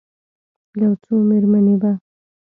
یو 0.81 0.91
څو 1.03 1.13
میرمنې 1.29 1.75
به، 1.81 1.91